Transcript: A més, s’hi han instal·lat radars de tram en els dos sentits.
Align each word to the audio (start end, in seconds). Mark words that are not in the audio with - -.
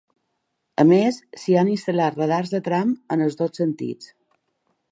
A 0.83 0.85
més, 0.91 1.19
s’hi 1.41 1.57
han 1.61 1.69
instal·lat 1.75 2.17
radars 2.21 2.53
de 2.55 2.63
tram 2.69 2.95
en 3.17 3.25
els 3.27 3.41
dos 3.43 3.55
sentits. 3.61 4.13